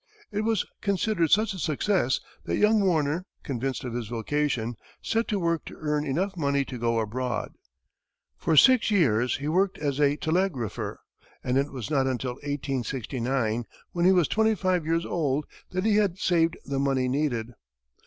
[0.31, 5.37] It was considered such a success that young Warner, convinced of his vocation, set to
[5.37, 7.53] work to earn enough money to go abroad.
[8.35, 11.01] For six years he worked as a telegrapher,
[11.43, 15.97] and it was not until 1869, when he was twenty five years old, that he
[15.97, 17.51] had saved the money needed.